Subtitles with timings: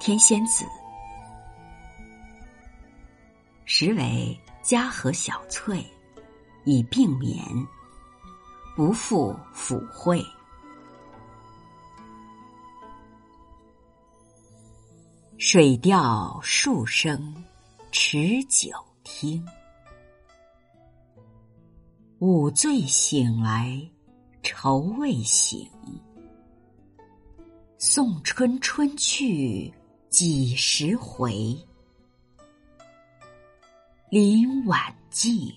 [0.00, 0.64] 天仙子，
[3.66, 5.84] 实为家和小翠，
[6.64, 7.44] 以病眠，
[8.74, 10.24] 不复抚会。
[15.36, 17.44] 水调数声
[17.92, 18.70] 持久
[19.04, 19.46] 听，
[22.20, 23.78] 午醉醒来
[24.42, 25.70] 愁未醒。
[27.76, 29.72] 送春春去
[30.10, 31.56] 几时回？
[34.08, 35.54] 林晚静，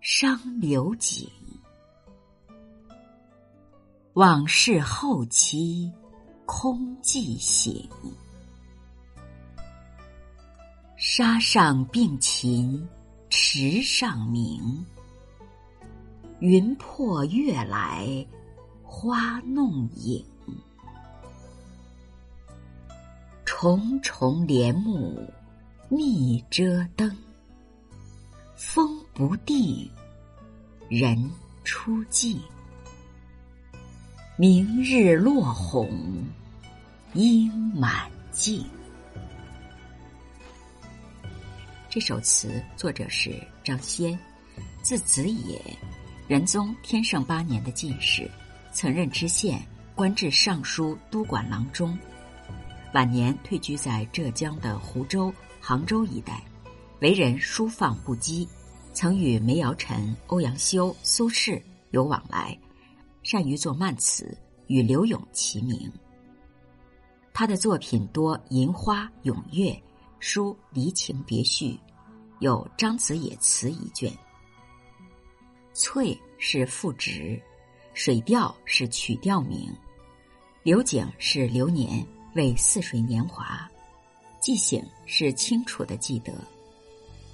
[0.00, 1.28] 伤流景。
[4.14, 5.92] 往事后期
[6.46, 7.86] 空记醒。
[10.96, 12.88] 沙上并禽
[13.28, 14.82] 池上鸣。
[16.38, 18.26] 云破月来
[18.82, 20.24] 花弄影。
[23.62, 25.22] 重重帘幕
[25.88, 27.16] 密遮灯，
[28.56, 29.88] 风不定，
[30.88, 31.30] 人
[31.62, 32.40] 初静。
[34.36, 35.88] 明日落红
[37.14, 38.66] 应满径。
[41.88, 44.18] 这首词作者是张先，
[44.82, 45.62] 字子野，
[46.26, 48.28] 仁宗天圣八年的进士，
[48.72, 51.96] 曾任知县，官至尚书都管郎中。
[52.92, 56.44] 晚年退居在浙江的湖州、杭州一带，
[57.00, 58.46] 为人疏放不羁，
[58.92, 61.62] 曾与梅尧臣、欧阳修、苏轼
[61.92, 62.56] 有往来，
[63.22, 65.90] 善于作慢词，与柳永齐名。
[67.32, 69.74] 他的作品多吟花咏月，
[70.20, 71.80] 书离情别绪，
[72.40, 74.12] 有《张子野词》一卷。
[75.72, 77.40] 翠是赋值，
[77.94, 79.74] 水调是曲调名，
[80.62, 82.06] 流景是流年。
[82.34, 83.68] 为似水年华，
[84.40, 86.32] 记醒是清楚的记得，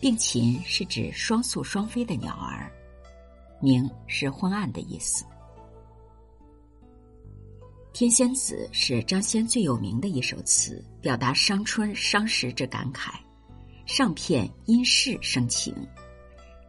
[0.00, 2.70] 并禽是指双宿双飞的鸟儿，
[3.60, 5.24] 明是昏暗的意思。
[7.92, 13.12] 《天仙子》是张先最有名的一首词，表达伤春伤时之感慨。
[13.86, 15.74] 上片因事生情，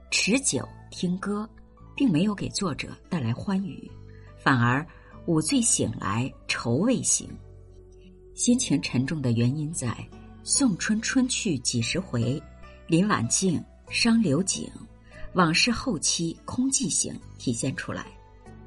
[0.09, 1.47] 持久听歌，
[1.95, 3.91] 并没有给作者带来欢愉，
[4.38, 4.85] 反而
[5.25, 7.29] 午醉醒来愁未醒。
[8.39, 9.94] 心情沉重的原因在
[10.45, 12.41] “送春春去几时回，
[12.88, 14.72] 林晚静，伤流景，
[15.33, 18.05] 往事后期空寂醒”体现出来。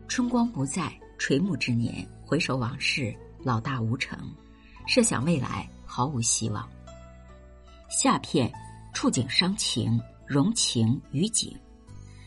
[0.08, 4.18] 春光不再，垂暮之年，回首往事，老大无成，
[4.86, 6.68] 设想未来，毫无希望。
[7.88, 8.52] 下片
[8.92, 11.56] 触景伤情，融情于景，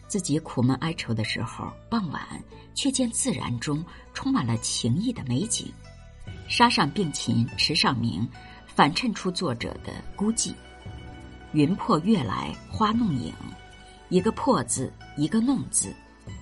[0.07, 3.85] 自己苦闷哀愁的时候，傍晚却见自然中
[4.15, 5.71] 充满了情意的美景。
[6.47, 8.27] 沙上并禽池上鸣，
[8.65, 10.53] 反衬出作者的孤寂。
[11.53, 13.33] 云破月来花弄影，
[14.09, 15.93] 一个破字，一个弄字，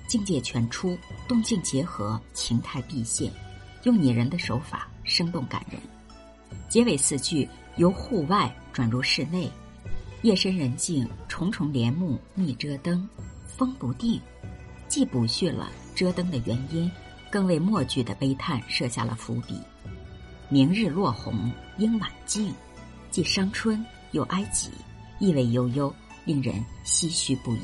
[0.08, 0.98] 境界全出，
[1.28, 3.32] 动静结合，情态毕现，
[3.84, 5.80] 用拟人的手法，生动感人。
[6.68, 7.48] 结尾四句
[7.78, 9.50] 由户外转入室内，
[10.24, 13.08] 夜深人静，重重帘幕密遮灯，
[13.46, 14.20] 风不定，
[14.88, 16.92] 既补叙了遮灯的原因，
[17.30, 19.60] 更为末句的悲叹设下了伏笔。
[20.54, 22.54] 明日落红应晚静，
[23.10, 24.70] 既伤春又哀己，
[25.18, 25.92] 意味悠悠，
[26.26, 27.60] 令人唏嘘不已。